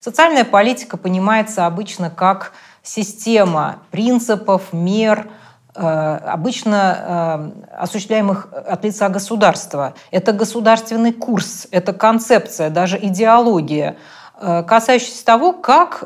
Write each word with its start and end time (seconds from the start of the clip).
Социальная 0.00 0.44
политика 0.44 0.96
понимается 0.96 1.66
обычно 1.66 2.10
как 2.10 2.52
система 2.82 3.80
принципов, 3.90 4.72
мер, 4.72 5.30
обычно 5.82 7.52
э, 7.70 7.76
осуществляемых 7.76 8.48
от 8.52 8.84
лица 8.84 9.08
государства. 9.08 9.94
Это 10.10 10.32
государственный 10.32 11.12
курс, 11.12 11.66
это 11.70 11.92
концепция, 11.92 12.70
даже 12.70 12.98
идеология, 13.00 13.96
э, 14.40 14.62
касающаяся 14.64 15.24
того, 15.24 15.52
как 15.52 16.04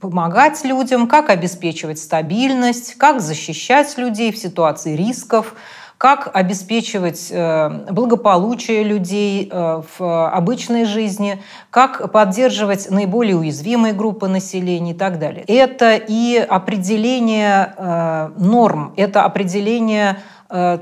помогать 0.00 0.64
людям, 0.64 1.08
как 1.08 1.28
обеспечивать 1.30 1.98
стабильность, 1.98 2.94
как 2.94 3.20
защищать 3.20 3.98
людей 3.98 4.32
в 4.32 4.38
ситуации 4.38 4.96
рисков, 4.96 5.54
как 6.00 6.30
обеспечивать 6.32 7.28
э, 7.30 7.68
благополучие 7.90 8.84
людей 8.84 9.50
э, 9.52 9.82
в 9.98 10.28
обычной 10.30 10.86
жизни, 10.86 11.42
как 11.68 12.10
поддерживать 12.10 12.90
наиболее 12.90 13.36
уязвимые 13.36 13.92
группы 13.92 14.26
населения 14.26 14.92
и 14.92 14.94
так 14.94 15.18
далее. 15.18 15.44
Это 15.46 15.96
и 15.96 16.38
определение 16.38 17.74
э, 17.76 18.30
норм, 18.38 18.94
это 18.96 19.24
определение 19.24 20.16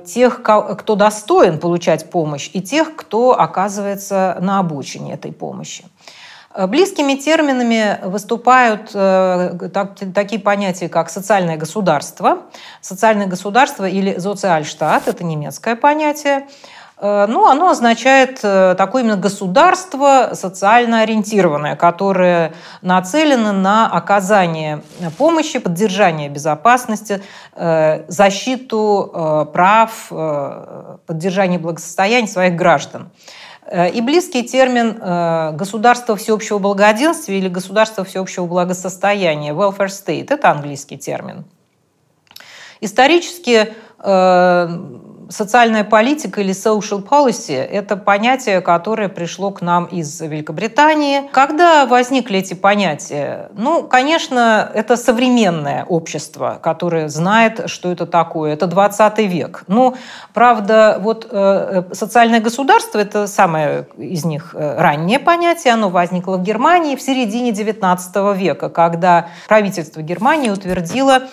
тех, 0.06 0.40
кто 0.42 0.94
достоин 0.94 1.58
получать 1.58 2.10
помощь, 2.10 2.48
и 2.54 2.62
тех, 2.62 2.96
кто 2.96 3.38
оказывается 3.38 4.38
на 4.40 4.60
обочине 4.60 5.12
этой 5.12 5.30
помощи. 5.30 5.84
Э, 6.54 6.66
близкими 6.66 7.14
терминами 7.14 7.98
выступают 8.02 8.90
э, 8.94 9.68
так, 9.72 9.96
такие 10.14 10.40
понятия, 10.40 10.88
как 10.88 11.10
социальное 11.10 11.56
государство. 11.56 12.42
Социальное 12.80 13.26
государство 13.26 13.86
или 13.86 14.18
«социальштат»– 14.18 15.02
это 15.08 15.24
немецкое 15.24 15.76
понятие. 15.76 16.48
Э, 16.96 17.26
ну, 17.28 17.46
оно 17.46 17.68
означает 17.68 18.40
такое 18.40 19.02
именно 19.02 19.18
государство 19.18 20.30
социально 20.32 21.02
ориентированное, 21.02 21.76
которое 21.76 22.54
нацелено 22.80 23.52
на 23.52 23.86
оказание 23.86 24.82
помощи, 25.18 25.58
поддержание 25.58 26.30
безопасности, 26.30 27.22
защиту 27.54 29.48
прав, 29.52 30.08
поддержание 31.06 31.58
благосостояния 31.58 32.28
своих 32.28 32.56
граждан. 32.56 33.10
Э, 33.70 33.90
и 33.90 34.00
близкий 34.00 34.42
термин 34.42 34.98
э, 35.00 35.52
государство 35.52 36.16
всеобщего 36.16 36.58
благоденствия 36.58 37.38
или 37.38 37.48
государство 37.48 38.04
всеобщего 38.04 38.46
благосостояния, 38.46 39.52
welfare 39.52 39.88
state, 39.88 40.28
это 40.30 40.50
английский 40.50 40.96
термин. 40.96 41.44
Исторически 42.80 43.74
э, 43.98 44.88
социальная 45.28 45.84
политика 45.84 46.40
или 46.40 46.52
social 46.52 47.06
policy– 47.06 47.54
это 47.72 47.96
понятие, 47.96 48.60
которое 48.60 49.08
пришло 49.08 49.50
к 49.50 49.60
нам 49.60 49.84
из 49.86 50.20
Великобритании. 50.20 51.28
Когда 51.32 51.86
возникли 51.86 52.38
эти 52.38 52.54
понятия? 52.54 53.50
Ну, 53.54 53.84
конечно, 53.84 54.70
это 54.74 54.96
современное 54.96 55.84
общество, 55.84 56.58
которое 56.62 57.08
знает, 57.08 57.70
что 57.70 57.92
это 57.92 58.06
такое. 58.06 58.54
Это 58.54 58.66
20 58.66 59.18
век. 59.18 59.64
Ну, 59.66 59.96
правда, 60.34 60.98
вот 61.00 61.28
э, 61.30 61.84
социальное 61.92 62.40
государство– 62.40 62.98
это 63.00 63.26
самое 63.26 63.86
из 63.96 64.24
них 64.24 64.54
э, 64.54 64.80
раннее 64.80 65.18
понятие. 65.18 65.74
Оно 65.74 65.90
возникло 65.90 66.36
в 66.36 66.42
Германии 66.42 66.96
в 66.96 67.02
середине 67.02 67.52
19 67.52 68.36
века, 68.36 68.68
когда 68.68 69.28
правительство 69.48 70.00
Германии 70.00 70.50
утвердило 70.50 71.22
Э, 71.22 71.24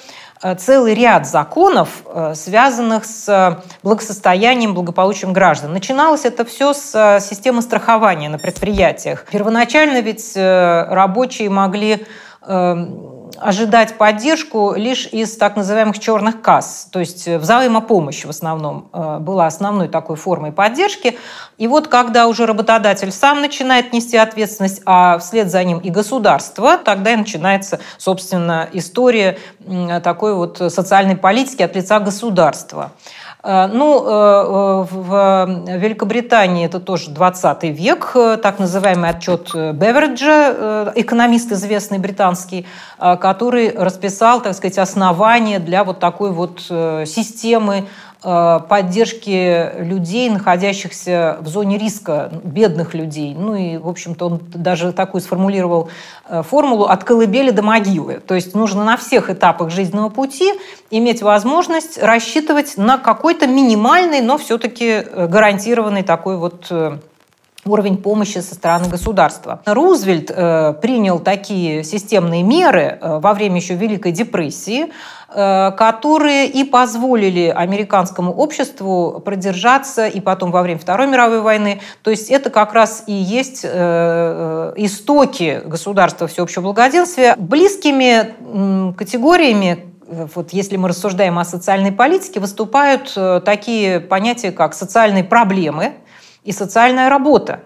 целый 0.53 0.93
ряд 0.93 1.25
законов, 1.25 2.03
э, 2.05 2.33
связанных 2.35 3.05
с 3.05 3.63
благосостоянием, 3.81 4.75
благополучием 4.75 5.33
граждан. 5.33 5.73
Начиналось 5.73 6.25
это 6.25 6.45
все 6.45 6.73
с 6.73 7.19
системы 7.19 7.63
страхования 7.63 8.29
на 8.29 8.37
предприятиях. 8.37 9.25
Первоначально 9.31 10.01
ведь 10.01 10.33
э, 10.35 10.85
рабочие 10.89 11.49
могли 11.49 12.05
эм, 12.45 13.14
ожидать 13.39 13.97
поддержку 13.97 14.73
лишь 14.75 15.07
из 15.07 15.35
так 15.37 15.55
называемых 15.55 15.99
черных 15.99 16.41
касс, 16.41 16.87
то 16.91 16.99
есть 16.99 17.27
взаимопомощь 17.27 18.25
в 18.25 18.29
основном 18.29 18.89
э, 18.93 19.17
была 19.19 19.47
основной 19.47 19.87
такой 19.87 20.15
формой 20.15 20.51
поддержки. 20.51 21.17
И 21.57 21.67
вот 21.67 21.87
когда 21.87 22.27
уже 22.27 22.45
работодатель 22.45 23.11
сам 23.11 23.41
начинает 23.41 23.93
нести 23.93 24.17
ответственность, 24.17 24.81
а 24.85 25.17
вслед 25.19 25.49
за 25.49 25.63
ним 25.63 25.79
и 25.79 25.89
государство, 25.89 26.77
тогда 26.77 27.13
и 27.13 27.15
начинается, 27.15 27.79
собственно, 27.97 28.67
история 28.73 29.37
такой 30.03 30.35
вот 30.35 30.57
социальной 30.57 31.15
политики 31.15 31.61
от 31.61 31.75
лица 31.75 31.99
государства. 31.99 32.91
Э, 33.45 33.67
ну, 33.67 34.03
э, 34.03 34.85
в 34.89 35.45
Великобритании 35.67 36.65
это 36.65 36.79
тоже 36.79 37.11
20 37.11 37.63
век, 37.65 38.11
э, 38.15 38.37
так 38.41 38.57
называемый 38.57 39.11
отчет 39.11 39.53
Бевериджа, 39.53 40.91
экономист 40.95 41.51
известный 41.51 41.99
британский, 41.99 42.65
который 42.97 43.69
расписал, 43.69 44.41
так 44.41 44.55
сказать, 44.55 44.79
основания 44.79 45.59
для 45.59 45.83
вот 45.83 45.99
такой 45.99 46.31
вот 46.31 46.61
системы 46.61 47.85
Э, 48.14 48.14
поддержки 48.67 49.71
людей, 49.77 50.31
находящихся 50.31 51.37
в 51.41 51.47
зоне 51.47 51.77
риска, 51.77 52.31
бедных 52.43 52.95
людей. 52.95 53.35
Ну 53.37 53.53
и, 53.53 53.77
в 53.77 53.87
общем-то, 53.87 54.25
он 54.25 54.41
даже 54.51 54.93
такую 54.93 55.21
сформулировал 55.21 55.89
э, 56.27 56.41
формулу 56.41 56.85
«от 56.85 57.03
колыбели 57.03 57.51
до 57.51 57.61
могилы». 57.61 58.21
То 58.25 58.33
есть 58.33 58.55
нужно 58.55 58.83
на 58.83 58.97
всех 58.97 59.29
этапах 59.29 59.69
жизненного 59.69 60.09
пути 60.09 60.53
иметь 60.89 61.21
возможность 61.21 62.01
рассчитывать 62.01 62.77
на 62.77 62.97
какой-то 62.97 63.45
минимальный, 63.45 64.21
но 64.21 64.39
все-таки 64.39 64.87
э, 64.87 65.27
гарантированный 65.27 66.01
такой 66.01 66.37
вот 66.37 66.71
уровень 67.67 67.97
помощи 67.97 68.37
со 68.37 68.53
стороны 68.53 68.87
государства. 68.89 69.59
Рузвельт 69.65 70.29
э, 70.29 70.75
принял 70.81 71.17
такие 71.17 71.83
системные 71.83 72.43
меры 72.43 72.99
э, 73.01 73.19
во 73.19 73.33
время 73.33 73.55
еще 73.55 73.73
Великой 73.73 74.11
депрессии, 74.11 74.91
э, 75.29 75.71
которые 75.71 76.45
и 76.47 76.63
позволили 76.63 77.47
американскому 77.47 78.31
обществу 78.31 79.19
продержаться 79.25 80.05
и 80.05 80.19
потом 80.19 80.51
во 80.51 80.61
время 80.61 80.79
Второй 80.79 81.07
мировой 81.07 81.41
войны. 81.41 81.81
То 82.03 82.11
есть 82.11 82.29
это 82.29 82.51
как 82.51 82.73
раз 82.73 83.03
и 83.07 83.13
есть 83.13 83.65
истоки 83.65 85.61
государства 85.65 86.27
всеобщего 86.27 86.61
благоденствия. 86.61 87.35
Близкими 87.35 88.93
категориями 88.93 89.85
вот 90.07 90.53
если 90.53 90.77
мы 90.77 90.89
рассуждаем 90.89 91.39
о 91.39 91.45
социальной 91.45 91.91
политике, 91.91 92.39
выступают 92.39 93.17
такие 93.43 93.99
понятия, 93.99 94.51
как 94.51 94.75
социальные 94.75 95.23
проблемы, 95.23 95.95
и 96.45 96.51
социальная 96.51 97.09
работа. 97.09 97.61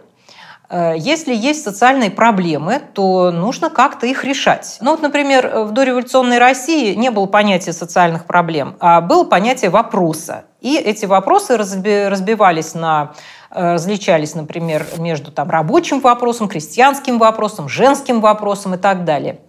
Э, 0.70 0.94
если 0.98 1.36
есть 1.36 1.64
социальные 1.64 2.10
проблемы, 2.10 2.82
то 2.94 3.30
нужно 3.30 3.70
как-то 3.70 4.08
их 4.08 4.24
решать. 4.24 4.78
Ну 4.82 4.92
вот, 4.92 5.02
например, 5.02 5.66
в 5.66 5.72
дореволюционной 5.72 6.40
России 6.40 6.96
не 6.96 7.12
было 7.12 7.26
понятия 7.26 7.74
социальных 7.74 8.26
проблем, 8.26 8.76
а 8.80 9.02
было 9.02 9.26
понятие 9.26 9.70
вопроса. 9.70 10.46
И 10.62 10.78
эти 10.78 11.06
вопросы 11.06 11.58
разбивались 11.58 12.74
на 12.74 13.14
э, 13.52 13.74
различались, 13.74 14.34
например, 14.34 14.86
между 14.98 15.32
там, 15.32 15.50
рабочим 15.50 16.00
вопросом, 16.00 16.48
крестьянским 16.48 17.20
вопросом, 17.20 17.70
женским 17.70 18.22
вопросом 18.22 18.76
и 18.76 18.78
так 18.78 19.04
далее. 19.04 19.40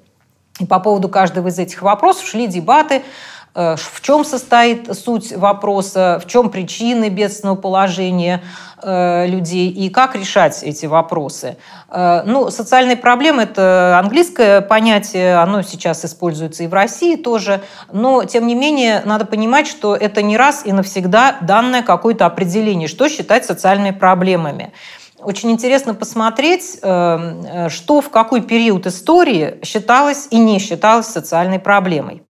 И 0.59 0.67
по 0.67 0.79
поводу 0.79 1.09
каждого 1.09 1.49
из 1.49 1.59
этих 1.59 1.81
вопросов 1.83 2.27
шли 2.27 2.47
дебаты, 2.47 3.03
Э, 3.03 3.40
в 3.55 4.01
чем 4.01 4.25
состоит 4.25 4.95
суть 4.97 5.33
вопроса, 5.33 6.21
в 6.23 6.29
чем 6.29 6.51
причины 6.51 7.09
бедственного 7.09 7.57
положения 7.57 8.43
э, 8.83 9.27
людей 9.27 9.71
и 9.71 9.91
как 9.91 10.15
решать 10.15 10.63
эти 10.63 10.87
вопросы. 10.87 11.57
Э, 11.89 12.23
ну, 12.25 12.51
социальные 12.51 12.97
проблемы– 12.97 13.43
это 13.45 13.99
английское 13.99 14.61
понятие, 14.61 15.37
оно 15.37 15.63
сейчас 15.63 16.05
используется 16.05 16.63
и 16.63 16.69
в 16.69 16.75
России 16.75 17.17
тоже, 17.17 17.61
но, 17.93 18.25
тем 18.25 18.47
не 18.47 18.55
менее, 18.55 19.03
надо 19.05 19.25
понимать, 19.25 19.67
что 19.67 19.97
это 19.97 20.23
не 20.23 20.37
раз 20.37 20.65
и 20.65 20.73
навсегда 20.73 21.39
данное 21.41 21.83
какое-то 21.83 22.27
определение, 22.27 22.89
что 22.89 23.09
считать 23.09 23.45
социальными 23.45 23.91
проблемами. 23.91 24.73
Очень 25.19 25.51
интересно 25.51 25.93
посмотреть, 25.93 26.79
что 26.79 28.01
в 28.01 28.09
какой 28.11 28.41
период 28.41 28.87
истории 28.87 29.59
считалось 29.63 30.29
и 30.31 30.39
не 30.39 30.59
считалось 30.59 31.07
социальной 31.07 31.59
проблемой. 31.59 32.23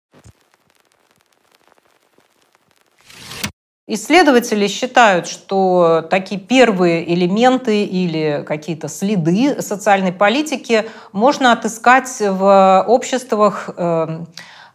Исследователи 3.90 4.67
считают, 4.67 5.26
что 5.26 6.06
такие 6.11 6.38
первые 6.38 7.11
элементы 7.14 7.85
или 7.85 8.44
какие-то 8.46 8.87
следы 8.87 9.62
социальной 9.62 10.12
политики 10.12 10.85
можно 11.12 11.52
отыскать 11.52 12.20
в 12.20 12.85
обществах, 12.87 13.70
эм, 13.79 14.26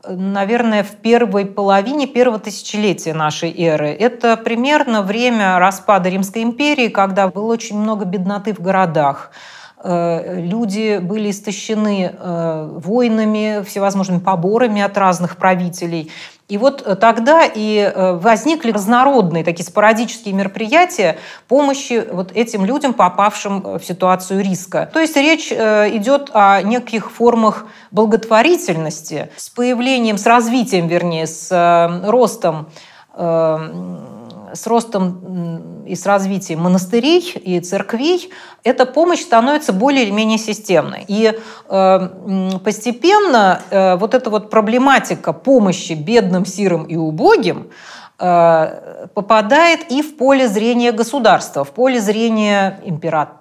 наверное, 0.07 0.83
в 0.83 0.95
первой 0.95 1.45
половине 1.45 2.07
первого 2.07 2.39
тысячелетия 2.39 3.13
нашей 3.13 3.53
эры. 3.55 3.89
Это 3.89 4.35
примерно 4.35 5.03
время 5.03 5.59
распада 5.59 6.09
Римской 6.09 6.41
империи, 6.41 6.87
когда 6.87 7.27
было 7.27 7.53
очень 7.53 7.77
много 7.77 8.05
бедноты 8.05 8.51
в 8.51 8.61
городах. 8.61 9.29
Э, 9.83 10.39
люди 10.39 10.97
были 10.97 11.29
истощены 11.29 12.15
э, 12.17 12.69
войнами, 12.77 13.63
всевозможными 13.63 14.19
поборами 14.19 14.81
от 14.81 14.97
разных 14.97 15.35
правителей. 15.35 16.09
И 16.49 16.57
вот 16.57 16.99
тогда 16.99 17.45
и 17.45 17.77
э, 17.79 18.13
возникли 18.13 18.71
разнородные 18.71 19.43
такие 19.43 19.65
спорадические 19.65 20.33
мероприятия 20.33 21.17
помощи 21.47 22.05
вот 22.11 22.31
этим 22.33 22.65
людям, 22.65 22.93
попавшим 22.93 23.77
в 23.79 23.83
ситуацию 23.83 24.43
риска. 24.43 24.89
То 24.91 24.99
есть 24.99 25.15
речь 25.15 25.51
идет 25.51 26.29
о 26.33 26.61
неких 26.61 27.11
формах 27.11 27.65
благотворительности 27.91 29.29
с 29.37 29.49
появлением, 29.49 30.17
с 30.17 30.25
развитием, 30.25 30.87
вернее, 30.87 31.27
с 31.27 32.01
ростом 32.05 32.67
с 34.53 34.67
ростом 34.67 35.83
и 35.85 35.95
с 35.95 36.05
развитием 36.05 36.61
монастырей 36.61 37.33
и 37.43 37.59
церквей 37.59 38.29
эта 38.63 38.85
помощь 38.85 39.21
становится 39.21 39.73
более 39.73 40.03
или 40.03 40.11
менее 40.11 40.37
системной. 40.37 41.05
И 41.07 41.37
э, 41.69 42.09
постепенно 42.63 43.61
э, 43.69 43.95
вот 43.97 44.13
эта 44.13 44.29
вот 44.29 44.49
проблематика 44.49 45.33
помощи 45.33 45.93
бедным, 45.93 46.45
сирым 46.45 46.83
и 46.83 46.95
убогим 46.95 47.69
э, 48.19 49.07
попадает 49.13 49.91
и 49.91 50.01
в 50.01 50.17
поле 50.17 50.47
зрения 50.47 50.91
государства, 50.91 51.63
в 51.63 51.71
поле 51.71 51.99
зрения 51.99 52.79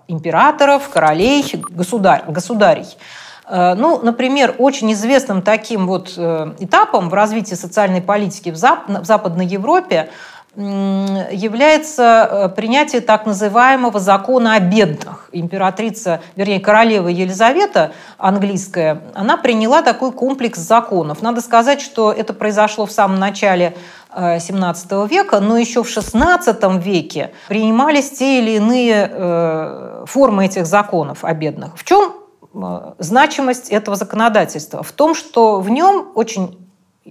императоров, 0.09 0.89
королей, 0.89 1.45
государь, 1.71 2.25
государей. 2.27 2.87
Э, 3.47 3.75
ну, 3.75 4.01
например, 4.03 4.55
очень 4.59 4.93
известным 4.93 5.43
таким 5.43 5.87
вот 5.87 6.15
э, 6.17 6.55
этапом 6.61 7.11
в 7.11 7.15
развитии 7.15 7.55
социальной 7.55 8.01
политики 8.01 8.51
в 8.51 8.57
Западной 8.57 9.47
Европе 9.47 10.11
является 10.55 12.29
э, 12.31 12.49
принятие 12.51 13.01
так 13.01 13.25
называемого 13.25 13.99
закона 13.99 14.55
о 14.55 14.61
бедных. 14.61 15.31
Императрица, 15.33 16.21
вернее, 16.37 16.61
королева 16.61 17.09
Елизавета 17.09 17.93
английская, 18.19 19.03
она 19.15 19.39
приняла 19.39 19.81
такой 19.81 20.13
комплекс 20.13 20.59
законов. 20.59 21.23
Надо 21.23 21.41
сказать, 21.41 21.81
что 21.81 22.13
это 22.13 22.35
произошло 22.35 22.85
в 22.85 22.93
самом 22.93 23.19
начале 23.19 23.75
XVII 24.15 25.09
века, 25.09 25.41
но 25.41 25.57
еще 25.57 25.83
в 25.83 25.87
XVI 25.87 26.79
веке 26.83 27.33
принимались 27.49 28.11
те 28.11 28.41
или 28.41 28.57
иные 28.57 30.05
формы 30.05 30.45
этих 30.45 30.67
законов 30.67 31.25
о 31.25 31.33
бедных. 31.33 31.79
В 31.79 31.85
чем 31.85 32.13
Э, 32.55 32.93
значимость 32.99 33.71
этого 33.71 33.97
законодательства? 33.97 34.83
В 34.83 34.93
том, 34.93 35.15
что 35.15 35.61
в 35.61 35.71
нем 35.71 36.13
очень 36.15 36.59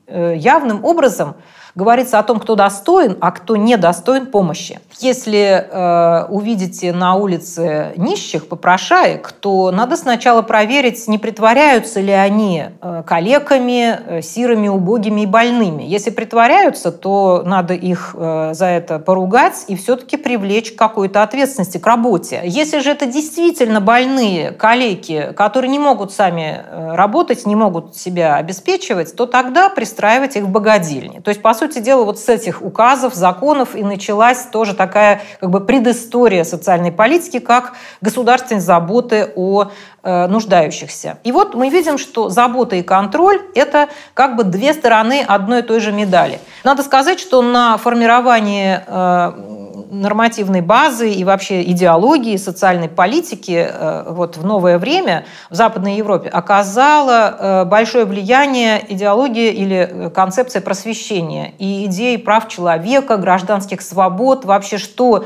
э, 0.08 0.36
явным 0.38 0.84
образом 0.86 1.36
говорится 1.76 2.20
о 2.20 2.24
том, 2.24 2.40
кто 2.40 2.56
достоин, 2.56 3.18
а 3.22 3.32
кто 3.32 3.56
не 3.56 3.78
достоин 3.78 4.28
помощи. 4.28 4.80
Если 5.00 5.40
э, 5.40 6.26
увидите 6.30 6.94
на 6.94 7.16
улице 7.16 7.94
нищих, 7.96 8.48
попрошаек, 8.48 9.32
то 9.32 9.72
надо 9.72 9.98
сначала 9.98 10.42
проверить, 10.42 11.08
не 11.08 11.18
притворяются 11.18 12.02
ли 12.02 12.12
они 12.12 12.66
э, 12.82 13.04
калеками, 13.06 14.00
э, 14.06 14.22
сирами, 14.22 14.68
убогими 14.68 15.22
и 15.22 15.26
больными. 15.26 15.84
Если 15.84 16.10
притворяются, 16.10 16.92
то 16.92 17.44
надо 17.46 17.74
их 17.74 18.16
э, 18.18 18.52
за 18.54 18.66
это 18.66 19.00
поругать 19.00 19.66
и 19.68 19.76
все-таки 19.76 20.18
привлечь 20.18 20.74
к 20.74 20.78
какой-то 20.78 21.24
ответственности, 21.24 21.78
к 21.78 21.88
работе. 21.88 22.42
Если 22.44 22.80
же 22.80 22.92
это 22.92 23.06
действительно 23.06 23.82
больные 23.82 24.52
калеки, 24.52 25.34
которые 25.36 25.72
не 25.72 25.80
могут 25.80 26.12
сами 26.12 26.62
э, 26.64 26.96
работать, 26.96 27.46
не 27.46 27.56
могут 27.56 27.96
себя 27.96 28.36
обеспечивать, 28.36 29.16
то 29.16 29.26
тогда 29.26 29.70
пристраивать 29.70 30.36
их 30.36 30.44
в 30.44 30.50
богадильни. 30.50 31.20
То 31.20 31.30
есть, 31.30 31.42
по 31.42 31.54
сути 31.62 31.80
дела, 31.80 32.04
вот 32.06 32.20
с 32.20 32.28
этих 32.28 32.62
указов, 32.62 33.14
законов 33.14 33.76
и 33.76 33.84
началась 33.84 34.46
тоже 34.52 34.74
такая 34.74 35.22
как 35.40 35.52
бы 35.52 35.62
предыстория 35.62 36.44
социальной 36.44 36.92
политики, 36.92 37.40
как 37.40 37.74
государственной 38.02 38.62
заботы 38.62 39.32
о 39.36 39.66
э, 40.04 40.28
нуждающихся. 40.28 41.20
И 41.24 41.32
вот 41.32 41.54
мы 41.54 41.70
видим, 41.70 41.98
что 42.00 42.30
забота 42.30 42.76
и 42.76 42.82
контроль– 42.82 43.42
это 43.56 43.90
как 44.16 44.36
бы 44.36 44.44
две 44.44 44.74
стороны 44.74 45.24
одной 45.28 45.60
и 45.60 45.62
той 45.62 45.80
же 45.80 45.92
медали. 45.92 46.40
Надо 46.64 46.82
сказать, 46.82 47.20
что 47.20 47.44
на 47.44 47.78
формирование 47.78 48.84
э, 48.88 49.61
нормативной 49.92 50.62
базы 50.62 51.12
и 51.12 51.24
вообще 51.26 51.64
идеологии 51.64 52.38
социальной 52.38 52.88
политики 52.88 53.68
э, 53.70 54.06
вот 54.08 54.38
в 54.38 54.46
новое 54.46 54.80
время 54.80 55.26
в 55.50 55.56
Западной 55.56 55.98
Европе 55.98 56.30
оказала 56.30 57.36
э, 57.38 57.66
большое 57.66 58.06
влияние 58.06 58.82
идеология 58.88 59.52
или 59.52 59.90
э, 59.92 60.10
концепция 60.10 60.62
просвещения 60.62 61.54
и 61.60 61.86
идеи 61.88 62.16
прав 62.16 62.48
человека, 62.48 63.18
гражданских 63.18 63.82
свобод, 63.82 64.46
вообще 64.46 64.78
что 64.78 65.26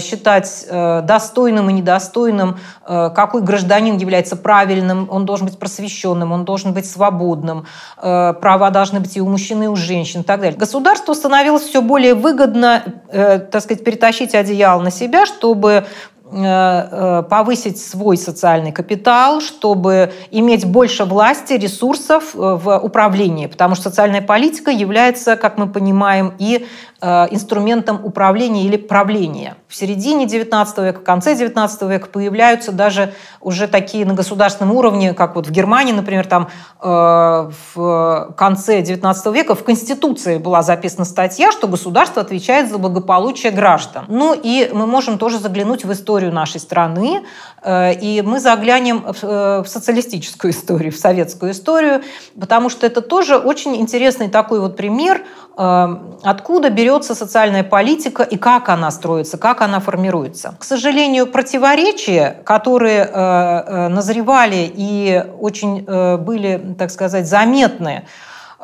считать 0.00 0.66
э, 0.68 1.02
достойным 1.02 1.70
и 1.70 1.72
недостойным, 1.72 2.58
э, 2.86 3.10
какой 3.14 3.42
гражданин 3.42 3.96
является 3.96 4.36
правильным, 4.36 5.08
он 5.10 5.26
должен 5.26 5.46
быть 5.46 5.58
просвещенным, 5.58 6.32
он 6.32 6.44
должен 6.44 6.72
быть 6.72 6.86
свободным, 6.90 7.66
права 7.96 8.70
должны 8.70 9.00
быть 9.00 9.16
и 9.16 9.20
у 9.20 9.28
мужчин, 9.28 9.62
и 9.62 9.66
у 9.66 9.76
женщин 9.76 10.20
и 10.20 10.24
так 10.24 10.40
далее. 10.40 10.58
Государству 10.58 11.14
становилось 11.14 11.62
все 11.62 11.82
более 11.82 12.14
выгодно, 12.14 12.82
так 13.10 13.60
сказать, 13.60 13.84
перетащить 13.84 14.34
одеяло 14.34 14.80
на 14.80 14.90
себя, 14.90 15.26
чтобы 15.26 15.86
повысить 16.30 17.78
свой 17.78 18.16
социальный 18.16 18.72
капитал, 18.72 19.42
чтобы 19.42 20.12
иметь 20.30 20.64
больше 20.64 21.04
власти, 21.04 21.54
ресурсов 21.54 22.30
в 22.32 22.78
управлении, 22.78 23.46
потому 23.46 23.74
что 23.74 23.90
социальная 23.90 24.22
политика 24.22 24.70
является, 24.70 25.36
как 25.36 25.58
мы 25.58 25.68
понимаем, 25.68 26.32
и 26.38 26.66
Э, 27.04 27.26
инструментом 27.32 28.04
управления 28.04 28.64
или 28.64 28.76
правления. 28.76 29.56
В 29.72 29.74
середине 29.74 30.26
XIX 30.26 30.84
века, 30.84 31.00
в 31.00 31.02
конце 31.02 31.32
XIX 31.32 31.88
века 31.88 32.08
появляются 32.08 32.72
даже 32.72 33.14
уже 33.40 33.66
такие 33.66 34.04
на 34.04 34.12
государственном 34.12 34.76
уровне, 34.76 35.14
как 35.14 35.34
вот 35.34 35.46
в 35.46 35.50
Германии, 35.50 35.94
например, 35.94 36.26
там 36.26 36.50
э, 36.82 37.50
в 37.74 38.34
конце 38.36 38.82
XIX 38.82 39.32
века 39.32 39.54
в 39.54 39.64
Конституции 39.64 40.36
была 40.36 40.62
записана 40.62 41.06
статья, 41.06 41.50
что 41.52 41.68
государство 41.68 42.20
отвечает 42.20 42.70
за 42.70 42.76
благополучие 42.76 43.50
граждан. 43.50 44.04
Ну 44.08 44.34
и 44.34 44.68
мы 44.74 44.86
можем 44.86 45.16
тоже 45.16 45.38
заглянуть 45.38 45.86
в 45.86 45.92
историю 45.92 46.34
нашей 46.34 46.60
страны, 46.60 47.22
э, 47.62 47.94
и 47.94 48.20
мы 48.20 48.40
заглянем 48.40 49.06
в 49.22 49.64
социалистическую 49.66 50.52
историю, 50.52 50.92
в 50.92 50.98
советскую 50.98 51.52
историю, 51.52 52.02
потому 52.38 52.68
что 52.68 52.86
это 52.86 53.00
тоже 53.00 53.38
очень 53.38 53.74
интересный 53.76 54.28
такой 54.28 54.60
вот 54.60 54.76
пример, 54.76 55.22
откуда 55.56 56.70
берется 56.70 57.14
социальная 57.14 57.62
политика 57.62 58.22
и 58.22 58.36
как 58.36 58.68
она 58.68 58.90
строится, 58.90 59.36
как 59.36 59.60
она 59.60 59.80
формируется. 59.80 60.54
К 60.58 60.64
сожалению, 60.64 61.26
противоречия, 61.26 62.42
которые 62.44 63.00
э, 63.00 63.08
э, 63.12 63.88
назревали 63.88 64.72
и 64.74 65.24
очень 65.40 65.84
э, 65.86 66.16
были, 66.16 66.74
так 66.78 66.90
сказать, 66.90 67.26
заметны 67.26 68.04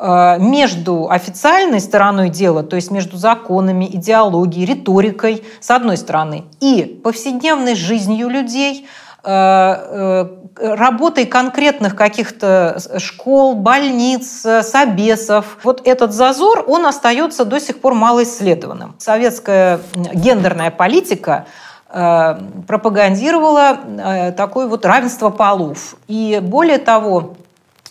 между 0.01 1.09
официальной 1.09 1.81
стороной 1.81 2.29
дела, 2.29 2.63
то 2.63 2.77
есть 2.77 2.89
между 2.89 3.17
законами, 3.17 3.83
идеологией, 3.83 4.65
риторикой, 4.65 5.43
с 5.59 5.69
одной 5.71 5.97
стороны, 5.97 6.45
и 6.61 7.01
повседневной 7.03 7.75
жизнью 7.75 8.29
людей– 8.29 8.87
работой 9.23 11.25
конкретных 11.25 11.95
каких-то 11.95 12.79
школ, 12.97 13.55
больниц, 13.55 14.45
собесов. 14.61 15.57
Вот 15.63 15.81
этот 15.85 16.13
зазор, 16.13 16.63
он 16.67 16.85
остается 16.85 17.45
до 17.45 17.59
сих 17.59 17.81
пор 17.81 17.95
малоисследованным. 17.95 18.95
Советская 18.97 19.81
гендерная 19.93 20.71
политика 20.71 21.47
э, 21.89 22.39
пропагандировала 22.67 24.33
такое 24.37 24.67
вот 24.67 24.85
равенство 24.85 25.29
полов. 25.29 25.95
И 26.07 26.39
более 26.41 26.77
того, 26.77 27.35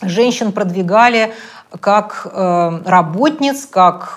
женщин 0.01 0.53
продвигали 0.53 1.35
как 1.81 2.27
работниц, 2.33 3.67
как 3.67 4.15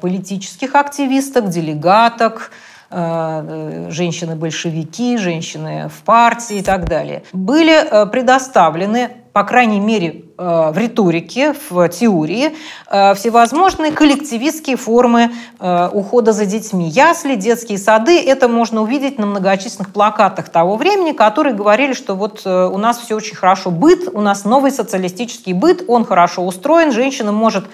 политических 0.00 0.76
активисток, 0.76 1.48
делегаток, 1.48 2.50
Э, 2.50 2.54
женщины-большевики, 2.90 5.16
женщины 5.16 5.88
в 5.88 6.02
партии 6.04 6.58
и 6.58 6.62
так 6.62 6.88
далее, 6.88 7.24
были 7.32 7.74
э, 7.74 8.06
предоставлены 8.06 9.10
по 9.32 9.44
крайней 9.44 9.80
мере, 9.80 10.24
э, 10.38 10.70
в 10.72 10.78
риторике, 10.78 11.54
в 11.68 11.88
теории, 11.90 12.56
всевозможные 12.86 13.92
коллективистские 13.92 14.78
формы 14.78 15.30
ухода 15.60 16.32
за 16.32 16.46
детьми. 16.46 16.88
Ясли, 16.88 17.34
детские 17.34 17.76
сады, 17.76 18.18
это 18.18 18.48
можно 18.48 18.80
увидеть 18.80 19.18
на 19.18 19.26
многочисленных 19.26 19.92
плакатах 19.92 20.48
того 20.48 20.76
времени, 20.76 21.12
которые 21.12 21.54
говорили, 21.54 21.92
что 21.92 22.14
вот 22.14 22.46
у 22.46 22.78
нас 22.78 22.98
все 22.98 23.14
очень 23.14 23.36
хорошо, 23.36 23.70
быт, 23.70 24.08
у 24.10 24.22
нас 24.22 24.46
новый 24.46 24.70
социалистический 24.70 25.52
быт, 25.52 25.84
он 25.86 26.06
хорошо 26.06 26.46
устроен, 26.46 26.90
женщина 26.90 27.30
может 27.30 27.66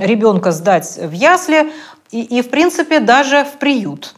ребенка 0.00 0.52
сдать 0.52 0.96
в 0.96 1.12
ясли 1.12 1.70
и, 2.10 2.22
и 2.22 2.40
в 2.40 2.48
принципе, 2.48 3.00
даже 3.00 3.44
в 3.44 3.58
приют. 3.58 4.14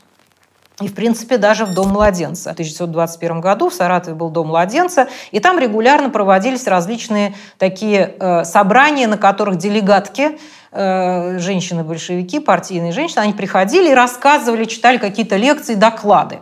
И, 0.80 0.88
в 0.88 0.94
принципе, 0.94 1.38
даже 1.38 1.64
в 1.64 1.72
Дом 1.72 1.88
младенца. 1.88 2.50
В 2.50 2.52
1921 2.52 3.40
году 3.40 3.70
в 3.70 3.74
Саратове 3.74 4.14
был 4.14 4.30
Дом 4.30 4.48
младенца, 4.48 5.08
и 5.30 5.40
там 5.40 5.58
регулярно 5.58 6.10
проводились 6.10 6.66
различные 6.66 7.34
такие 7.58 8.14
э, 8.18 8.44
собрания, 8.44 9.06
на 9.06 9.16
которых 9.16 9.56
делегатки 9.56 10.38
э, 10.72 11.38
женщины-большевики, 11.38 12.40
партийные 12.40 12.92
женщины, 12.92 13.20
они 13.20 13.32
приходили 13.32 13.90
и 13.90 13.94
рассказывали, 13.94 14.64
читали 14.64 14.98
какие-то 14.98 15.36
лекции, 15.36 15.74
доклады 15.74 16.40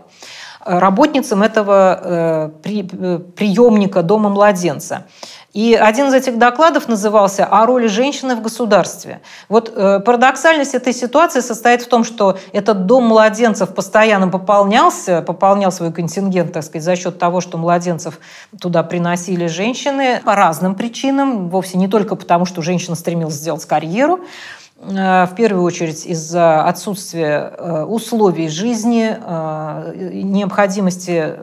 работницам 0.64 1.42
этого 1.42 2.00
э, 2.02 2.50
при, 2.62 2.88
э, 2.90 3.18
приемника 3.18 4.02
Дома 4.02 4.30
младенца. 4.30 5.06
И 5.54 5.74
один 5.74 6.08
из 6.08 6.14
этих 6.14 6.36
докладов 6.36 6.88
назывался 6.88 7.46
«О 7.46 7.64
роли 7.64 7.86
женщины 7.86 8.34
в 8.34 8.42
государстве». 8.42 9.20
Вот 9.48 9.72
э, 9.74 10.00
парадоксальность 10.00 10.74
этой 10.74 10.92
ситуации 10.92 11.38
состоит 11.38 11.80
в 11.80 11.88
том, 11.88 12.02
что 12.02 12.36
этот 12.52 12.86
дом 12.86 13.04
младенцев 13.04 13.72
постоянно 13.72 14.26
пополнялся, 14.26 15.22
пополнял 15.22 15.70
свой 15.70 15.92
контингент, 15.92 16.52
так 16.52 16.64
сказать, 16.64 16.82
за 16.82 16.96
счет 16.96 17.20
того, 17.20 17.40
что 17.40 17.56
младенцев 17.56 18.18
туда 18.60 18.82
приносили 18.82 19.46
женщины 19.46 20.20
по 20.24 20.34
разным 20.34 20.74
причинам, 20.74 21.48
вовсе 21.48 21.78
не 21.78 21.86
только 21.86 22.16
потому, 22.16 22.46
что 22.46 22.60
женщина 22.60 22.96
стремилась 22.96 23.34
сделать 23.34 23.64
карьеру, 23.64 24.24
в 24.86 25.34
первую 25.34 25.64
очередь 25.64 26.04
из-за 26.04 26.64
отсутствия 26.64 27.54
э, 27.56 27.82
условий 27.84 28.48
жизни, 28.48 29.16
э, 29.18 30.20
необходимости 30.22 31.36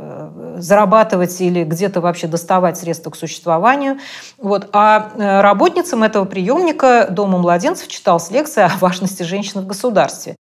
зарабатывать 0.57 1.41
или 1.41 1.63
где-то 1.63 2.01
вообще 2.01 2.27
доставать 2.27 2.77
средства 2.77 3.09
к 3.09 3.15
существованию. 3.15 3.97
Вот. 4.37 4.69
А 4.73 5.11
работницам 5.41 6.03
этого 6.03 6.25
приемника 6.25 7.07
Дома 7.09 7.39
младенцев 7.39 7.87
читалась 7.87 8.29
лекция 8.29 8.65
о 8.67 8.77
важности 8.77 9.23
женщины 9.23 9.61
в 9.63 9.67
государстве. 9.67 10.35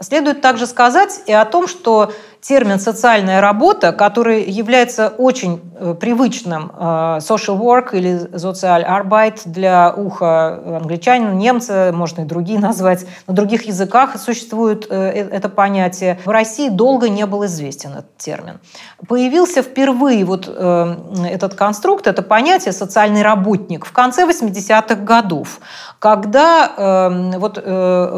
Следует 0.00 0.40
также 0.40 0.66
сказать 0.66 1.20
и 1.26 1.32
о 1.32 1.44
том, 1.44 1.68
что 1.68 2.12
термин 2.40 2.80
«социальная 2.80 3.40
работа», 3.40 3.92
который 3.92 4.50
является 4.50 5.08
очень 5.08 5.60
э, 5.78 5.94
привычным 5.94 6.72
э, 6.74 6.82
social 7.20 7.58
work 7.58 7.90
или 7.92 8.28
social 8.34 8.84
arbeit 8.84 9.42
для 9.44 9.92
уха 9.94 10.78
англичанина, 10.78 11.32
немца, 11.32 11.90
можно 11.94 12.22
и 12.22 12.24
другие 12.24 12.58
назвать. 12.60 13.04
На 13.26 13.34
других 13.34 13.66
языках 13.66 14.18
существует 14.18 14.86
э, 14.88 15.28
это 15.30 15.48
понятие. 15.48 16.18
В 16.24 16.30
России 16.30 16.70
долго 16.70 17.08
не 17.08 17.26
был 17.26 17.44
известен 17.44 17.92
этот 17.92 18.16
термин. 18.16 18.60
Появился 19.06 19.62
впервые 19.62 20.24
вот 20.24 20.48
этот 20.48 21.54
конструкт, 21.54 22.06
это 22.06 22.22
понятие 22.22 22.72
«социальный 22.72 23.22
работник» 23.22 23.84
в 23.84 23.92
конце 23.92 24.26
80-х 24.26 24.96
годов, 24.96 25.60
когда, 25.98 27.10
вот, 27.36 27.64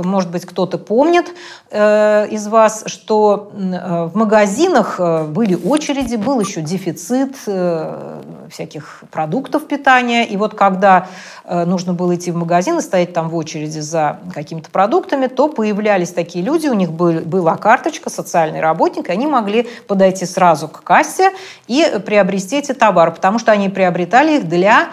может 0.05 0.31
быть, 0.31 0.45
кто-то 0.45 0.79
помнит 0.79 1.33
из 1.73 2.47
вас, 2.49 2.85
что 2.87 3.53
в 4.13 4.15
магазинах 4.15 4.97
э, 4.99 5.25
были 5.25 5.55
очереди, 5.55 6.17
был 6.17 6.39
еще 6.39 6.61
дефицит 6.61 7.35
э, 7.47 8.21
всяких 8.51 9.05
продуктов 9.11 9.67
питания. 9.67 10.27
И 10.27 10.37
вот 10.37 10.55
когда 10.55 11.07
э, 11.45 11.65
нужно 11.65 11.95
было 11.95 12.15
идти 12.15 12.31
в 12.31 12.37
магазин 12.37 12.77
и 12.79 12.83
стоять 12.83 13.15
там 13.15 13.31
в 13.31 13.37
очереди 13.37 13.79
за 13.79 14.19
какими-то 14.35 14.71
продуктами, 14.71 15.29
то 15.29 15.49
появлялись 15.49 16.11
такие 16.11 16.45
люди, 16.45 16.69
у 16.69 16.75
них 16.75 16.93
был, 16.93 17.21
была 17.21 17.57
карточка, 17.57 18.11
социальный 18.11 18.61
работник, 18.61 19.09
и 19.09 19.13
они 19.13 19.27
могли 19.27 19.67
подойти 19.89 20.27
сразу 20.27 20.69
к 20.69 20.83
кассе 20.83 21.31
и 21.67 21.99
приобрести 22.05 22.59
эти 22.59 22.73
товары, 22.73 23.13
потому 23.13 23.39
что 23.39 23.51
они 23.53 23.71
приобретали 23.71 24.39
их 24.39 24.49
для 24.49 24.89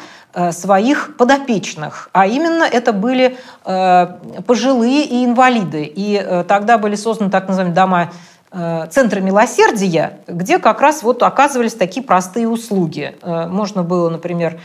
своих 0.51 1.17
подопечных, 1.17 2.11
а 2.13 2.27
именно 2.27 2.63
это 2.63 2.93
были 2.93 3.35
пожилые 3.63 5.03
и 5.05 5.25
инвалиды. 5.25 5.91
И 5.95 6.43
тогда 6.47 6.77
были 6.77 6.93
созданы 6.93 7.31
так 7.31 7.47
называемые 7.47 7.73
дома 7.73 8.11
Э, 8.51 8.87
центры 8.89 9.21
милосердия, 9.21 10.21
где 10.27 10.57
как 10.57 10.81
раз 10.81 11.03
вот 11.03 11.21
оказывались 11.21 11.75
такие 11.75 12.03
простые 12.03 12.49
услуги. 12.49 13.15
Э, 13.21 13.45
можно 13.47 13.83
было, 13.83 14.09
например, 14.09 14.59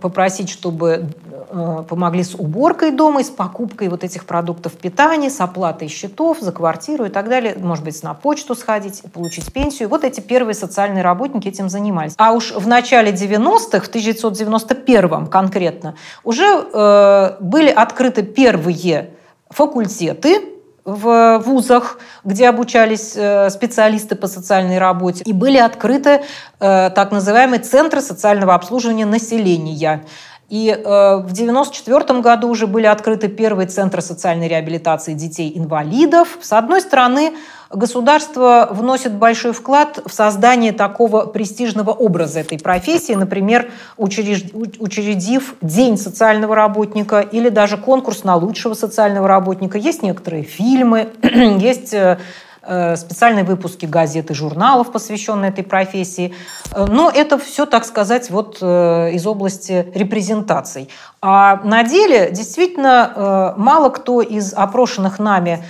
попросить, 0.00 0.48
чтобы 0.48 1.08
э, 1.50 1.84
помогли 1.88 2.22
с 2.22 2.36
уборкой 2.36 2.92
дома, 2.92 3.24
с 3.24 3.28
покупкой 3.28 3.88
вот 3.88 4.04
этих 4.04 4.26
продуктов 4.26 4.74
питания, 4.74 5.28
с 5.28 5.40
оплатой 5.40 5.88
счетов 5.88 6.38
за 6.40 6.52
квартиру 6.52 7.04
и 7.04 7.08
так 7.08 7.28
далее. 7.28 7.56
Может 7.58 7.84
быть, 7.84 8.00
на 8.04 8.14
почту 8.14 8.54
сходить, 8.54 9.02
получить 9.12 9.52
пенсию. 9.52 9.88
Вот 9.88 10.04
эти 10.04 10.20
первые 10.20 10.54
социальные 10.54 11.02
работники 11.02 11.48
этим 11.48 11.68
занимались. 11.68 12.14
А 12.16 12.30
уж 12.30 12.52
в 12.52 12.68
начале 12.68 13.10
90-х, 13.10 13.80
в 13.80 13.88
1991 13.88 15.26
конкретно, 15.26 15.96
уже 16.22 17.36
были 17.40 17.70
открыты 17.70 18.22
первые 18.22 19.10
факультеты 19.50 20.59
в 20.90 21.38
вузах, 21.44 21.98
где 22.24 22.48
обучались 22.48 23.14
э, 23.16 23.50
специалисты 23.50 24.16
по 24.16 24.26
социальной 24.26 24.78
работе, 24.78 25.22
и 25.24 25.32
были 25.32 25.58
открыты 25.58 26.22
э, 26.58 26.90
так 26.90 27.12
называемые 27.12 27.60
центры 27.60 28.00
социального 28.00 28.54
обслуживания 28.54 29.06
населения. 29.06 30.04
И 30.48 30.68
э, 30.68 30.82
в 30.82 31.30
1994 31.32 32.20
году 32.20 32.48
уже 32.48 32.66
были 32.66 32.86
открыты 32.86 33.28
первые 33.28 33.68
центры 33.68 34.02
социальной 34.02 34.48
реабилитации 34.48 35.14
детей-инвалидов. 35.14 36.38
С 36.40 36.52
одной 36.52 36.80
стороны, 36.80 37.34
государство 37.70 38.68
вносит 38.70 39.14
большой 39.14 39.52
вклад 39.52 40.00
в 40.04 40.12
создание 40.12 40.72
такого 40.72 41.26
престижного 41.26 41.90
образа 41.90 42.40
этой 42.40 42.58
профессии, 42.58 43.12
например, 43.12 43.70
учредив 43.96 45.54
День 45.60 45.96
социального 45.96 46.54
работника 46.54 47.20
или 47.20 47.48
даже 47.48 47.76
конкурс 47.76 48.24
на 48.24 48.36
лучшего 48.36 48.74
социального 48.74 49.28
работника. 49.28 49.78
Есть 49.78 50.02
некоторые 50.02 50.42
фильмы, 50.42 51.10
есть 51.22 51.94
э, 51.94 52.18
Э, 52.62 52.94
специальные 52.94 53.44
выпуски 53.44 53.86
газет 53.86 54.30
и 54.30 54.34
журналов, 54.34 54.92
посвященные 54.92 55.50
этой 55.50 55.64
профессии. 55.64 56.34
Э, 56.72 56.84
но 56.84 57.10
это 57.10 57.38
все, 57.38 57.64
так 57.64 57.86
сказать, 57.86 58.28
вот 58.28 58.58
из 58.58 59.26
области 59.26 59.90
репрезентаций. 59.94 60.90
А 61.22 61.60
на 61.64 61.82
деле 61.84 62.30
действительно 62.30 63.54
мало 63.56 63.88
кто 63.88 64.20
из 64.20 64.52
опрошенных 64.52 65.18
нами 65.18 65.64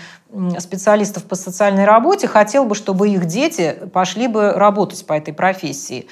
специалистов 0.58 1.24
по 1.24 1.34
социальной 1.34 1.84
работе 1.84 2.28
хотел 2.28 2.64
бы, 2.64 2.74
чтобы 2.74 3.08
их 3.08 3.26
дети 3.26 3.76
пошли 3.92 4.28
бы 4.28 4.52
работать 4.52 5.04
по 5.06 5.12
этой 5.12 5.34
профессии. 5.34 6.06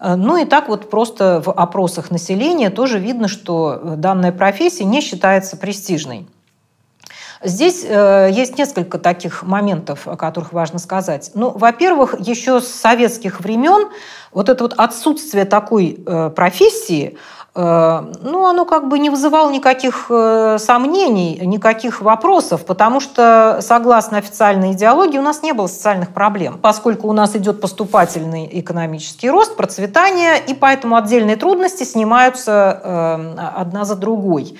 Ну 0.00 0.36
и 0.36 0.44
так 0.44 0.68
вот 0.68 0.90
просто 0.90 1.42
в 1.44 1.50
опросах 1.50 2.10
населения 2.10 2.70
тоже 2.70 2.98
видно, 2.98 3.28
что 3.28 3.94
данная 3.96 4.32
профессия 4.32 4.84
не 4.84 5.00
считается 5.00 5.56
престижной. 5.56 6.26
Здесь 7.44 7.84
э, 7.86 8.30
есть 8.32 8.56
несколько 8.56 8.98
таких 8.98 9.42
моментов, 9.42 10.08
о 10.08 10.16
которых 10.16 10.54
важно 10.54 10.78
сказать. 10.78 11.30
Ну, 11.34 11.50
во-первых, 11.50 12.14
еще 12.18 12.60
с 12.60 12.68
советских 12.68 13.40
времен 13.40 13.90
вот 14.32 14.48
это 14.48 14.64
вот 14.64 14.72
отсутствие 14.78 15.44
такой 15.44 16.02
э, 16.06 16.30
профессии, 16.30 17.18
э, 17.54 18.12
ну, 18.22 18.46
оно 18.46 18.64
как 18.64 18.88
бы 18.88 18.98
не 18.98 19.10
вызывало 19.10 19.50
никаких 19.50 20.06
э, 20.08 20.56
сомнений, 20.58 21.38
никаких 21.44 22.00
вопросов, 22.00 22.64
потому 22.64 23.00
что, 23.00 23.58
согласно 23.60 24.16
официальной 24.16 24.72
идеологии, 24.72 25.18
у 25.18 25.22
нас 25.22 25.42
не 25.42 25.52
было 25.52 25.66
социальных 25.66 26.14
проблем, 26.14 26.58
поскольку 26.62 27.08
у 27.08 27.12
нас 27.12 27.36
идет 27.36 27.60
поступательный 27.60 28.48
экономический 28.50 29.28
рост, 29.28 29.54
процветание, 29.54 30.42
и 30.46 30.54
поэтому 30.54 30.96
отдельные 30.96 31.36
трудности 31.36 31.84
снимаются 31.84 32.80
э, 32.82 33.36
одна 33.54 33.84
за 33.84 33.96
другой. 33.96 34.58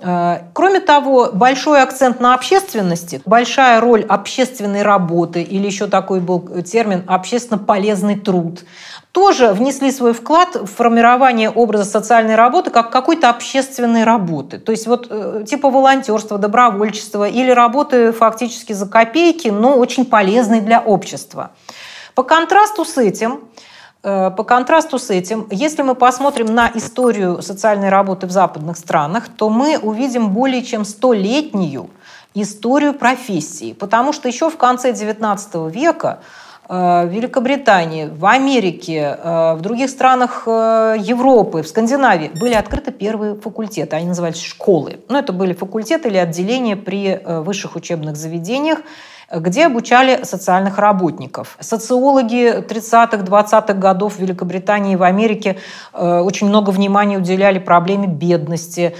Э, 0.00 0.40
кроме 0.52 0.80
того, 0.80 1.30
большой 1.32 1.82
акцент 1.82 2.20
на 2.20 2.34
общественности, 2.34 3.22
большая 3.24 3.80
роль 3.80 4.02
общественной 4.02 4.82
работы, 4.82 5.42
или 5.42 5.66
еще 5.66 5.86
такой 5.86 6.20
был 6.20 6.40
термин 6.62 7.04
«общественно 7.06 7.58
полезный 7.58 8.18
труд», 8.18 8.64
тоже 9.12 9.52
внесли 9.52 9.92
свой 9.92 10.12
вклад 10.12 10.56
в 10.56 10.66
формирование 10.66 11.48
образа 11.48 11.84
социальной 11.84 12.34
работы 12.34 12.70
как 12.70 12.90
какой-то 12.90 13.30
общественной 13.30 14.02
работы. 14.02 14.58
То 14.58 14.72
есть 14.72 14.88
вот 14.88 15.06
э, 15.08 15.44
типа 15.46 15.70
волонтерства, 15.70 16.36
добровольчества 16.36 17.28
или 17.28 17.52
работы 17.52 18.10
фактически 18.10 18.72
за 18.72 18.86
копейки, 18.86 19.48
но 19.48 19.76
очень 19.76 20.04
полезной 20.04 20.60
для 20.60 20.80
общества. 20.80 21.52
По 22.16 22.24
контрасту 22.24 22.84
с 22.84 22.98
этим 22.98 23.40
по 24.04 24.44
контрасту 24.44 24.98
с 24.98 25.08
этим, 25.08 25.46
если 25.50 25.80
мы 25.80 25.94
посмотрим 25.94 26.54
на 26.54 26.70
историю 26.74 27.40
социальной 27.40 27.88
работы 27.88 28.26
в 28.26 28.30
западных 28.30 28.76
странах, 28.76 29.28
то 29.28 29.48
мы 29.48 29.78
увидим 29.78 30.28
более 30.30 30.62
чем 30.62 30.84
столетнюю 30.84 31.88
историю 32.34 32.92
профессии. 32.92 33.72
Потому 33.72 34.12
что 34.12 34.28
еще 34.28 34.50
в 34.50 34.58
конце 34.58 34.92
XIX 34.92 35.70
века 35.70 36.18
э, 36.68 37.06
в 37.06 37.08
Великобритании, 37.08 38.06
в 38.06 38.26
Америке, 38.26 39.16
э, 39.18 39.54
в 39.54 39.62
других 39.62 39.88
странах 39.88 40.42
Европы, 40.46 41.62
в 41.62 41.68
Скандинавии 41.68 42.30
были 42.34 42.52
открыты 42.52 42.92
первые 42.92 43.36
факультеты. 43.36 43.96
Они 43.96 44.08
назывались 44.08 44.42
школы. 44.42 44.98
Но 45.08 45.18
это 45.18 45.32
были 45.32 45.54
факультеты 45.54 46.08
или 46.08 46.18
отделения 46.18 46.76
при 46.76 47.18
высших 47.24 47.74
учебных 47.76 48.16
заведениях. 48.16 48.80
Где 49.40 49.66
обучали 49.66 50.24
социальных 50.24 50.78
работников. 50.78 51.56
Социологи 51.60 52.60
30-х, 52.60 53.18
20-х 53.18 53.74
годов 53.74 54.16
в 54.16 54.18
Великобритании 54.18 54.94
и 54.94 54.96
в 54.96 55.02
Америке 55.02 55.56
э, 55.92 56.20
очень 56.20 56.48
много 56.48 56.70
внимания 56.70 57.18
уделяли 57.18 57.58
проблеме 57.58 58.06
бедности, 58.06 58.94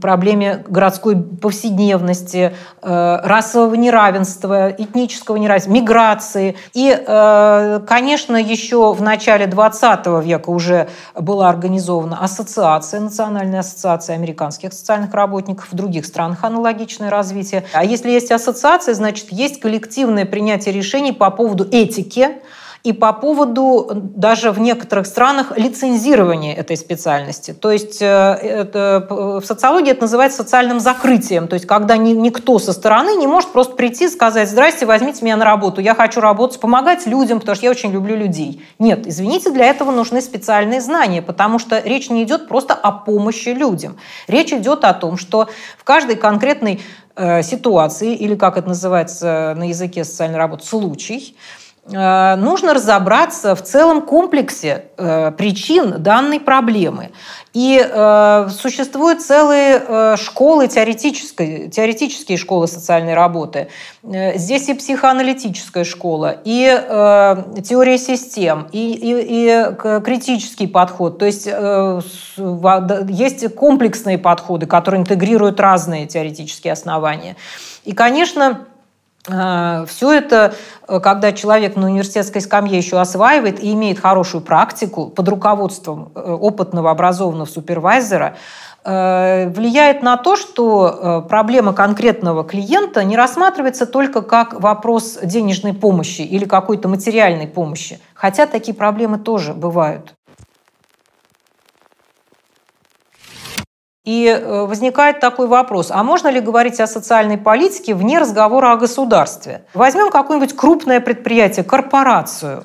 проблеме 0.00 0.64
городской 0.68 1.16
повседневности, 1.16 2.54
э, 2.82 3.16
расового 3.22 3.74
неравенства, 3.74 4.70
этнического 4.70 5.36
неравенства, 5.36 5.70
миграции. 5.70 6.56
И, 6.74 6.90
э, 6.90 7.80
конечно, 7.86 8.36
еще 8.36 8.92
в 8.92 9.02
начале 9.02 9.46
20 9.46 10.20
века 10.20 10.50
уже 10.50 10.88
была 11.14 11.48
организована 11.48 12.18
ассоциация, 12.22 13.00
Национальная 13.00 13.60
ассоциация 13.60 14.16
американских 14.16 14.72
социальных 14.72 15.14
работников, 15.14 15.68
в 15.70 15.74
других 15.74 16.06
странах 16.06 16.42
аналогичное 16.42 17.10
развитие. 17.10 17.64
А 17.72 17.84
если 17.84 18.10
есть 18.10 18.32
ассоциация, 18.32 18.94
значит, 18.94 19.28
есть 19.30 19.60
коллективное 19.78 20.26
принятие 20.26 20.74
решений 20.74 21.12
по 21.12 21.30
поводу 21.30 21.66
этики, 21.70 22.40
и 22.84 22.92
по 22.92 23.12
поводу 23.12 23.90
даже 23.92 24.52
в 24.52 24.60
некоторых 24.60 25.06
странах 25.06 25.52
лицензирования 25.58 26.54
этой 26.54 26.76
специальности. 26.76 27.52
То 27.52 27.72
есть 27.72 28.00
э, 28.00 28.06
это, 28.06 29.06
в 29.10 29.44
социологии 29.44 29.90
это 29.90 30.02
называется 30.02 30.38
социальным 30.38 30.78
закрытием. 30.78 31.48
То 31.48 31.54
есть 31.54 31.66
когда 31.66 31.96
ни, 31.96 32.12
никто 32.12 32.58
со 32.58 32.72
стороны 32.72 33.16
не 33.16 33.26
может 33.26 33.50
просто 33.50 33.74
прийти 33.74 34.04
и 34.04 34.08
сказать, 34.08 34.48
здрасте, 34.48 34.86
возьмите 34.86 35.24
меня 35.24 35.36
на 35.36 35.44
работу, 35.44 35.80
я 35.80 35.94
хочу 35.94 36.20
работать, 36.20 36.60
помогать 36.60 37.06
людям, 37.06 37.40
потому 37.40 37.56
что 37.56 37.66
я 37.66 37.70
очень 37.72 37.90
люблю 37.90 38.16
людей. 38.16 38.64
Нет, 38.78 39.06
извините, 39.06 39.50
для 39.50 39.66
этого 39.66 39.90
нужны 39.90 40.22
специальные 40.22 40.80
знания, 40.80 41.20
потому 41.20 41.58
что 41.58 41.80
речь 41.84 42.08
не 42.10 42.22
идет 42.22 42.48
просто 42.48 42.74
о 42.74 42.92
помощи 42.92 43.48
людям. 43.48 43.96
Речь 44.28 44.52
идет 44.52 44.84
о 44.84 44.94
том, 44.94 45.16
что 45.18 45.48
в 45.76 45.84
каждой 45.84 46.14
конкретной 46.14 46.74
э, 46.74 47.07
ситуации, 47.42 48.14
или 48.14 48.36
как 48.36 48.56
это 48.56 48.68
называется 48.68 49.54
на 49.56 49.68
языке 49.68 50.04
социальной 50.04 50.38
работы, 50.38 50.64
случай, 50.64 51.34
Э, 51.34 51.67
нужно 51.90 52.74
разобраться 52.74 53.54
в 53.54 53.62
целом 53.62 54.02
комплексе 54.02 54.84
э, 54.96 55.30
причин 55.32 56.02
данной 56.02 56.38
проблемы. 56.38 57.10
И 57.54 57.82
э, 57.82 58.48
существуют 58.50 59.22
целые 59.22 59.82
э, 59.86 60.16
школы, 60.16 60.68
теоретические, 60.68 61.68
теоретические 61.68 62.36
школы 62.36 62.68
социальной 62.68 63.14
работы. 63.14 63.68
Э, 64.02 64.36
здесь 64.36 64.68
и 64.68 64.74
психоаналитическая 64.74 65.84
школа, 65.84 66.36
и 66.44 66.68
э, 66.68 67.36
теория 67.64 67.96
систем, 67.96 68.68
и, 68.70 68.92
и, 68.92 69.26
и 69.28 70.00
критический 70.04 70.66
подход. 70.66 71.18
То 71.18 71.24
есть 71.24 71.48
э, 71.50 72.00
есть 73.08 73.54
комплексные 73.54 74.18
подходы, 74.18 74.66
которые 74.66 75.00
интегрируют 75.00 75.58
разные 75.58 76.06
теоретические 76.06 76.74
основания. 76.74 77.36
И, 77.84 77.92
конечно, 77.92 78.66
Все 79.28 80.12
это, 80.12 80.54
э, 80.86 81.00
когда 81.00 81.32
человек 81.32 81.76
на 81.76 81.86
университетской 81.86 82.40
скамье 82.40 82.78
еще 82.78 82.98
осваивает 82.98 83.62
и 83.62 83.74
имеет 83.74 83.98
хорошую 83.98 84.40
практику 84.40 85.08
под 85.08 85.28
руководством 85.28 86.12
э, 86.14 86.32
опытного 86.32 86.90
образованного 86.90 87.46
супервайзера, 87.46 88.36
э, 88.84 89.50
влияет 89.50 90.02
на 90.02 90.16
то, 90.16 90.36
что 90.36 91.26
проблема 91.28 91.74
конкретного 91.74 92.42
клиента 92.42 93.04
не 93.04 93.16
рассматривается 93.16 93.84
только 93.84 94.22
как 94.22 94.58
вопрос 94.60 95.18
денежной 95.22 95.74
помощи 95.74 96.22
или 96.22 96.46
какой-то 96.46 96.88
материальной 96.88 97.46
помощи. 97.46 98.00
Хотя 98.14 98.46
такие 98.46 98.74
проблемы 98.74 99.18
тоже 99.18 99.52
бывают. 99.52 100.14
И 104.08 104.26
э, 104.26 104.64
возникает 104.64 105.20
такой 105.20 105.48
вопрос, 105.48 105.90
а 105.90 106.02
можно 106.02 106.28
ли 106.28 106.40
говорить 106.40 106.80
о 106.80 106.86
социальной 106.86 107.36
политике 107.36 107.94
вне 107.94 108.18
разговора 108.18 108.72
о 108.72 108.76
государстве? 108.78 109.66
Возьмем 109.74 110.10
какое-нибудь 110.10 110.56
крупное 110.56 111.00
предприятие, 111.00 111.62
корпорацию, 111.62 112.64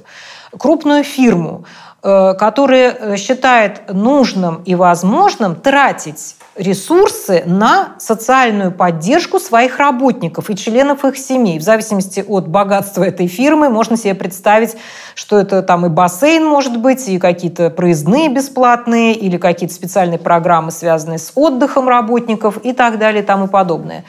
крупную 0.57 1.03
фирму, 1.03 1.65
который 2.03 2.81
э, 2.81 3.15
считает 3.15 3.93
нужным 3.93 4.62
и 4.65 4.75
возможным 4.75 5.55
тратить 5.55 6.36
ресурсы 6.55 7.43
на 7.45 7.95
социальную 7.98 8.72
поддержку 8.72 9.39
своих 9.39 9.77
работников 9.79 10.50
и 10.50 10.55
членов 10.55 11.05
их 11.05 11.17
семей. 11.17 11.60
В 11.60 11.63
зависимости 11.63 12.24
от 12.27 12.48
богатства 12.48 13.03
этой 13.03 13.27
фирмы 13.27 13.69
можно 13.69 13.95
себе 13.95 14.15
представить, 14.15 14.75
что 15.15 15.39
это 15.39 15.63
там 15.63 15.86
и 15.86 15.89
бассейн 15.89 16.45
может 16.45 16.77
быть, 16.77 17.07
и 17.07 17.17
какие-то 17.17 17.69
проездные 17.69 18.29
бесплатные, 18.29 19.13
или 19.13 19.38
какие-то 19.38 19.74
специальные 19.74 20.19
программы, 20.19 20.72
связанные 20.72 21.19
с 21.19 21.31
отдыхом 21.33 21.88
работников 21.88 22.57
и 22.63 22.74
так 22.74 23.00
далее 23.00 23.24
и 23.24 23.25
тому 23.25 23.48
подобное. 23.48 24.03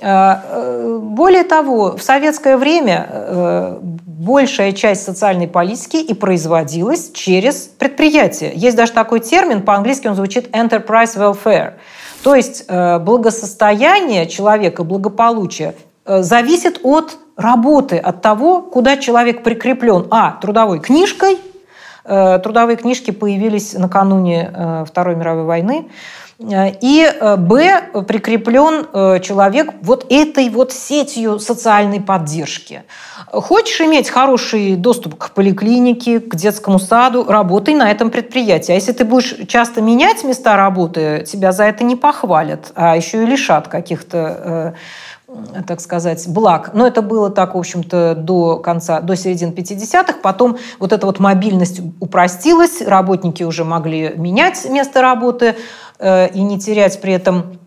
Э, 0.00 0.36
э, 0.42 0.98
более 1.00 1.44
того, 1.44 1.96
в 1.96 2.02
советское 2.02 2.58
время 2.58 3.06
э, 3.08 3.78
большая 3.80 4.72
часть 4.72 5.04
социальной 5.04 5.48
политики 5.48 5.96
и 5.96 6.12
производилась 6.12 7.10
через 7.12 7.62
предприятия. 7.78 8.52
Есть 8.54 8.76
даже 8.76 8.92
такой 8.92 9.20
термин, 9.20 9.62
по-английски 9.62 10.06
он 10.06 10.14
звучит 10.14 10.54
enterprise 10.54 11.16
welfare. 11.16 11.74
То 12.22 12.34
есть 12.34 12.66
благосостояние 12.68 14.26
человека, 14.26 14.82
благополучие 14.82 15.74
зависит 16.04 16.80
от 16.82 17.18
работы, 17.36 17.98
от 17.98 18.20
того, 18.20 18.62
куда 18.62 18.96
человек 18.96 19.44
прикреплен. 19.44 20.08
А. 20.10 20.32
Трудовой 20.40 20.80
книжкой. 20.80 21.38
Трудовые 22.02 22.76
книжки 22.76 23.12
появились 23.12 23.74
накануне 23.74 24.84
Второй 24.88 25.14
мировой 25.14 25.44
войны. 25.44 25.88
И 26.38 27.08
э, 27.08 27.36
Б 27.36 28.02
прикреплен 28.06 28.86
э, 28.92 29.20
человек 29.20 29.72
вот 29.80 30.04
этой 30.10 30.50
вот 30.50 30.70
сетью 30.70 31.38
социальной 31.38 32.00
поддержки. 32.00 32.82
Хочешь 33.32 33.80
иметь 33.80 34.10
хороший 34.10 34.76
доступ 34.76 35.16
к 35.16 35.30
поликлинике, 35.30 36.20
к 36.20 36.34
детскому 36.36 36.78
саду, 36.78 37.24
работай 37.26 37.74
на 37.74 37.90
этом 37.90 38.10
предприятии. 38.10 38.72
А 38.72 38.74
если 38.74 38.92
ты 38.92 39.06
будешь 39.06 39.34
часто 39.48 39.80
менять 39.80 40.24
места 40.24 40.56
работы, 40.56 41.24
тебя 41.26 41.52
за 41.52 41.64
это 41.64 41.84
не 41.84 41.96
похвалят, 41.96 42.70
а 42.74 42.96
еще 42.96 43.22
и 43.22 43.26
лишат 43.26 43.68
каких-то 43.68 44.18
э, 44.18 44.72
так 45.66 45.80
сказать, 45.80 46.26
благ. 46.28 46.70
Но 46.74 46.86
это 46.86 47.02
было 47.02 47.30
так, 47.30 47.54
в 47.54 47.58
общем-то, 47.58 48.14
до 48.14 48.58
конца, 48.58 49.00
до 49.00 49.16
середины 49.16 49.52
50-х. 49.52 50.16
Потом 50.22 50.58
вот 50.78 50.92
эта 50.92 51.06
вот 51.06 51.18
мобильность 51.18 51.80
упростилась, 52.00 52.80
работники 52.80 53.42
уже 53.42 53.64
могли 53.64 54.12
менять 54.16 54.68
место 54.68 55.02
работы, 55.02 55.56
Э, 55.98 56.28
и 56.28 56.42
не 56.42 56.58
терять 56.58 57.00
при 57.00 57.12
этом 57.14 57.58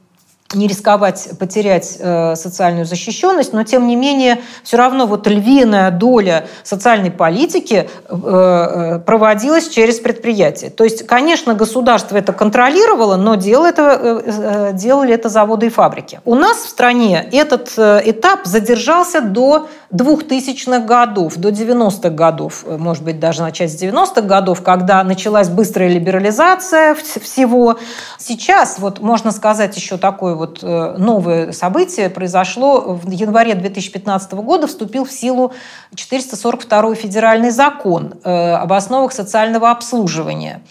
не 0.54 0.68
рисковать 0.68 1.30
потерять 1.38 1.98
э, 2.00 2.36
социальную 2.36 2.86
защищенность, 2.86 3.54
но 3.54 3.64
тем 3.64 3.88
не 3.88 3.96
менее 3.96 4.42
все 4.64 4.78
равно 4.78 5.06
вот 5.06 5.28
львиная 5.28 5.92
доля 5.92 6.48
социальной 6.64 7.12
политики 7.12 7.88
э, 8.08 8.16
э, 8.16 9.00
проводилась 9.06 9.70
через 9.70 10.00
предприятия. 10.00 10.72
То 10.72 10.84
есть, 10.84 11.06
конечно, 11.06 11.54
государство 11.54 12.18
это 12.18 12.34
контролировало, 12.34 13.16
но 13.16 13.36
делало 13.36 13.68
это, 13.68 14.72
делали 14.74 15.14
это 15.14 15.30
заводы 15.30 15.68
и 15.68 15.70
фабрики. 15.70 16.20
У 16.26 16.34
нас 16.34 16.58
в 16.58 16.70
стране 16.70 17.30
этот 17.32 17.78
этап 17.78 18.46
задержался 18.46 19.22
до 19.22 19.68
2000-х 19.92 20.80
годов, 20.80 21.36
до 21.36 21.50
90-х 21.50 22.10
годов, 22.10 22.64
может 22.66 23.04
быть, 23.04 23.20
даже 23.20 23.42
начать 23.42 23.72
с 23.72 23.82
90-х 23.82 24.22
годов, 24.22 24.64
когда 24.64 25.04
началась 25.04 25.50
быстрая 25.50 25.90
либерализация 25.90 26.96
всего. 26.96 27.78
Сейчас, 28.18 28.80
вот 28.80 29.00
можно 29.00 29.32
сказать 29.32 29.76
еще 29.76 29.98
такое 29.98 30.39
вот 30.40 30.60
э, 30.64 30.96
новое 30.98 31.52
событие 31.52 32.10
произошло 32.10 32.94
в 32.94 33.12
январе 33.12 33.54
2015 33.54 34.32
года, 34.34 34.68
вступил 34.68 35.06
в 35.06 35.12
силу 35.12 35.54
442 35.94 36.96
федеральный 36.96 37.52
закон 37.52 38.16
э, 38.24 38.54
об 38.54 38.74
основах 38.74 39.12
социального 39.12 39.70
обслуживания. 39.70 40.62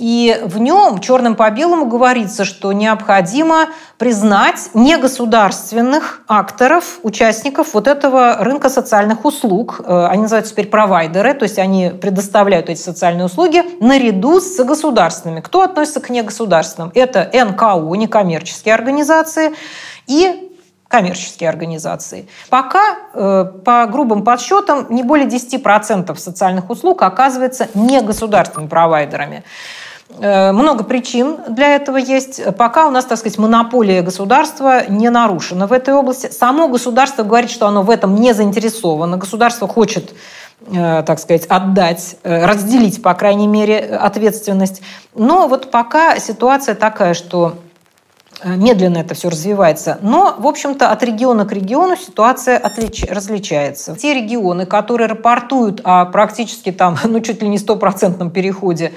И 0.00 0.40
в 0.46 0.58
нем 0.58 0.98
черным 1.00 1.36
по 1.36 1.50
белому 1.50 1.84
говорится, 1.84 2.46
что 2.46 2.72
необходимо 2.72 3.66
признать 3.98 4.70
негосударственных 4.72 6.22
акторов, 6.26 7.00
участников 7.02 7.74
вот 7.74 7.86
этого 7.86 8.38
рынка 8.40 8.70
социальных 8.70 9.26
услуг. 9.26 9.82
Э, 9.84 10.06
они 10.06 10.22
называются 10.22 10.54
теперь 10.54 10.68
провайдеры, 10.68 11.34
то 11.34 11.42
есть 11.42 11.58
они 11.58 11.90
предоставляют 11.90 12.70
эти 12.70 12.80
социальные 12.80 13.26
услуги 13.26 13.62
наряду 13.84 14.40
с 14.40 14.64
государственными. 14.64 15.42
Кто 15.42 15.60
относится 15.60 16.00
к 16.00 16.08
негосударственным? 16.08 16.92
Это 16.94 17.30
НКО, 17.34 17.94
некоммерческие 17.94 18.72
организации, 18.72 19.52
и 20.06 20.50
коммерческие 20.88 21.50
организации. 21.50 22.26
Пока, 22.48 22.96
э, 23.12 23.44
по 23.64 23.86
грубым 23.86 24.24
подсчетам, 24.24 24.86
не 24.88 25.02
более 25.02 25.28
10% 25.28 26.18
социальных 26.18 26.70
услуг 26.70 27.02
оказывается 27.02 27.68
не 27.74 28.00
государственными 28.00 28.68
провайдерами. 28.68 29.44
Э, 30.18 30.52
много 30.52 30.84
причин 30.84 31.38
для 31.48 31.74
этого 31.74 31.96
есть. 31.96 32.42
Пока 32.56 32.86
у 32.86 32.90
нас, 32.90 33.04
так 33.04 33.18
сказать, 33.18 33.38
монополия 33.38 34.02
государства 34.02 34.88
не 34.88 35.10
нарушена 35.10 35.66
в 35.66 35.72
этой 35.72 35.94
области. 35.94 36.30
Само 36.30 36.68
государство 36.68 37.22
говорит, 37.22 37.50
что 37.50 37.66
оно 37.66 37.82
в 37.82 37.90
этом 37.90 38.14
не 38.14 38.32
заинтересовано. 38.32 39.16
Государство 39.16 39.68
хочет 39.68 40.12
э, 40.66 41.02
так 41.06 41.18
сказать, 41.18 41.46
отдать, 41.46 42.16
разделить, 42.22 43.02
по 43.02 43.14
крайней 43.14 43.46
мере, 43.46 43.78
ответственность. 43.78 44.82
Но 45.14 45.48
вот 45.48 45.70
пока 45.70 46.18
ситуация 46.18 46.74
такая, 46.74 47.14
что 47.14 47.54
Э, 48.42 48.56
медленно 48.56 48.98
это 48.98 49.14
все 49.14 49.28
развивается. 49.28 49.98
Но, 50.02 50.34
в 50.38 50.46
общем-то, 50.46 50.90
от 50.90 51.02
региона 51.02 51.44
к 51.44 51.52
региону 51.52 51.96
ситуация 51.96 52.56
отлич... 52.56 53.04
различается. 53.04 53.94
Те 53.96 54.14
регионы, 54.14 54.66
которые 54.66 55.08
рапортуют 55.08 55.80
о 55.84 56.06
практически 56.06 56.72
там, 56.72 56.98
ну, 57.04 57.20
чуть 57.20 57.42
ли 57.42 57.48
не 57.48 57.58
стопроцентном 57.58 58.30
переходе 58.30 58.92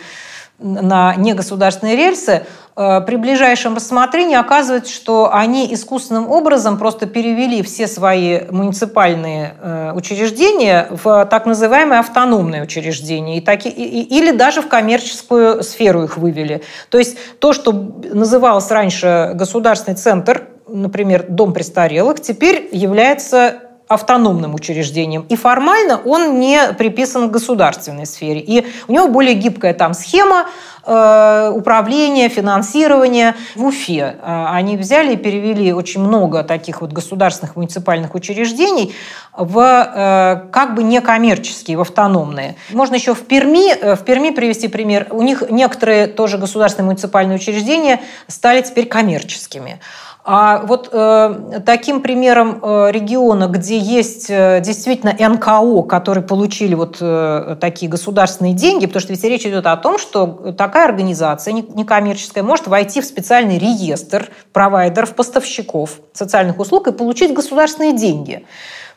на 0.59 1.15
негосударственные 1.15 1.95
рельсы, 1.95 2.45
э, 2.75 3.01
при 3.01 3.15
ближайшем 3.15 3.75
рассмотрении 3.75 4.35
оказывается, 4.35 4.93
что 4.93 5.33
они 5.33 5.73
искусственным 5.73 6.29
образом 6.29 6.77
просто 6.77 7.05
перевели 7.05 7.61
все 7.63 7.87
свои 7.87 8.41
муниципальные 8.49 9.55
э, 9.59 9.91
учреждения 9.95 10.87
в 10.91 11.25
так 11.25 11.45
называемые 11.45 11.99
автономные 11.99 12.63
учреждения 12.63 13.37
и 13.37 13.41
таки, 13.41 13.69
или 13.69 14.31
даже 14.31 14.61
в 14.61 14.67
коммерческую 14.67 15.63
сферу 15.63 16.03
их 16.03 16.17
вывели. 16.17 16.61
То 16.89 16.97
есть 16.97 17.17
то, 17.39 17.53
что 17.53 17.71
называлось 17.73 18.69
раньше 18.71 19.31
государственный 19.33 19.97
центр, 19.97 20.47
например, 20.67 21.25
дом 21.27 21.53
престарелых, 21.53 22.21
теперь 22.21 22.69
является 22.71 23.72
автономным 23.93 24.55
учреждением. 24.55 25.25
И 25.29 25.35
формально 25.35 25.99
он 26.03 26.39
не 26.39 26.73
приписан 26.77 27.29
к 27.29 27.31
государственной 27.31 28.05
сфере. 28.05 28.39
И 28.39 28.65
у 28.87 28.93
него 28.93 29.07
более 29.07 29.35
гибкая 29.35 29.73
там 29.73 29.93
схема 29.93 30.47
э, 30.85 31.51
управления, 31.53 32.29
финансирования. 32.29 33.35
В 33.55 33.65
Уфе 33.65 34.17
э, 34.21 34.45
они 34.49 34.77
взяли 34.77 35.13
и 35.13 35.17
перевели 35.17 35.73
очень 35.73 36.01
много 36.01 36.43
таких 36.43 36.81
вот 36.81 36.91
государственных 36.91 37.55
муниципальных 37.55 38.15
учреждений 38.15 38.93
в 39.35 39.57
э, 39.59 40.49
как 40.51 40.75
бы 40.75 40.83
некоммерческие, 40.83 41.77
в 41.77 41.81
автономные. 41.81 42.55
Можно 42.71 42.95
еще 42.95 43.13
в 43.13 43.21
Перми, 43.25 43.73
э, 43.73 43.95
в 43.95 44.03
Перми 44.03 44.31
привести 44.31 44.67
пример. 44.67 45.07
У 45.11 45.21
них 45.21 45.43
некоторые 45.49 46.07
тоже 46.07 46.37
государственные 46.37 46.87
муниципальные 46.87 47.35
учреждения 47.35 48.01
стали 48.27 48.61
теперь 48.61 48.87
коммерческими. 48.87 49.79
А 50.25 50.59
вот 50.65 50.87
э, 50.93 51.61
таким 51.65 52.01
примером 52.01 52.59
э, 52.61 52.91
региона, 52.91 53.47
где 53.47 53.77
есть 53.77 54.27
э, 54.29 54.61
действительно 54.61 55.13
НКО, 55.19 55.83
которые 55.83 56.23
получили 56.23 56.75
вот 56.75 56.97
э, 57.01 57.57
такие 57.59 57.91
государственные 57.91 58.53
деньги, 58.53 58.85
потому 58.85 59.01
что 59.01 59.11
ведь 59.11 59.23
речь 59.25 59.45
идет 59.45 59.65
о 59.65 59.75
том, 59.75 59.99
что 59.99 60.53
такая 60.57 60.85
организация 60.85 61.53
некоммерческая 61.53 62.41
может 62.41 62.67
войти 62.67 63.01
в 63.01 63.05
специальный 63.05 63.57
реестр 63.57 64.29
провайдеров, 64.53 65.13
поставщиков 65.13 65.99
социальных 66.13 66.57
услуг 66.57 66.87
и 66.87 66.93
получить 66.93 67.33
государственные 67.33 67.91
деньги. 67.91 68.45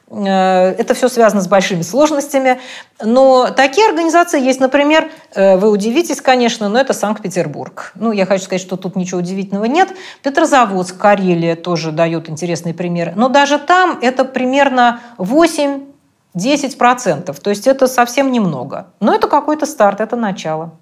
Э, 0.09 0.69
это 0.79 0.95
все 0.95 1.09
связано 1.09 1.43
с 1.43 1.49
большими 1.49 1.83
сложностями. 1.83 2.61
Но 3.03 3.51
такие 3.51 3.89
организации 3.89 4.41
есть, 4.41 4.61
например, 4.61 5.11
э, 5.35 5.57
вы 5.57 5.69
удивитесь, 5.71 6.21
конечно, 6.21 6.69
но 6.69 6.79
это 6.79 6.93
Санкт-Петербург. 6.93 7.91
Ну, 7.95 8.13
я 8.13 8.27
хочу 8.27 8.45
сказать, 8.45 8.61
что 8.61 8.77
тут 8.77 8.95
ничего 8.97 9.21
удивительного 9.21 9.65
нет. 9.65 9.89
Петрозаводск, 10.23 10.97
Карелия 10.97 11.57
тоже 11.57 11.91
дают 11.93 12.29
интересные 12.29 12.75
примеры. 12.75 13.15
Но 13.17 13.29
даже 13.29 13.59
там 13.59 13.99
это 14.01 14.25
примерно 14.25 15.01
8-10%. 15.19 17.41
То 17.41 17.51
есть 17.51 17.67
это 17.67 17.89
совсем 17.89 18.31
немного. 18.31 18.93
Но 19.01 19.15
это 19.15 19.29
какой-то 19.29 19.67
старт, 19.67 20.01
это 20.01 20.17
начало. 20.17 20.73